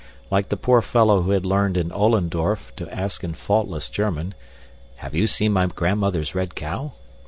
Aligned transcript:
Like 0.31 0.49
the 0.49 0.57
poor 0.57 0.81
fellow 0.81 1.21
who 1.21 1.29
had 1.29 1.45
learned 1.45 1.77
in 1.77 1.91
Ollendorf 1.91 2.75
to 2.77 2.91
ask 2.91 3.23
in 3.23 3.35
faultless 3.35 3.87
German, 3.91 4.33
"Have 4.95 5.13
you 5.13 5.27
seen 5.27 5.53
my 5.53 5.67
grandmother's 5.67 6.33
red 6.33 6.55
cow?" 6.55 6.93